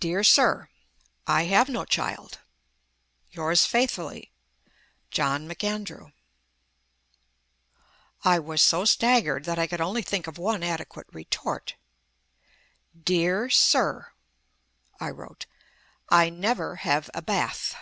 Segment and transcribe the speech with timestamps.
[0.00, 0.70] "Dear Sir,
[1.26, 2.38] I have no child.
[3.32, 4.32] "Yours faithfully,
[5.10, 5.46] Jno.
[5.46, 6.14] McAndrew."
[8.24, 11.74] I was so staggered that I could only think of one adequate retort.
[12.98, 14.12] "DEAR SIR,"
[14.98, 15.44] I wrote,
[16.08, 17.76] "I never have a bath."